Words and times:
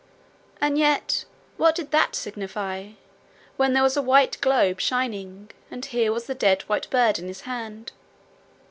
And 0.59 0.79
yet 0.79 1.25
what 1.57 1.75
did 1.75 1.91
that 1.91 2.15
signify, 2.15 2.93
when 3.55 3.73
there 3.73 3.83
was 3.83 3.93
the 3.93 4.01
white 4.01 4.41
globe 4.41 4.81
shining, 4.81 5.51
and 5.69 5.85
here 5.85 6.11
was 6.11 6.25
the 6.25 6.33
dead 6.33 6.63
white 6.63 6.89
bird 6.89 7.19
in 7.19 7.27
his 7.27 7.41
hand? 7.41 7.91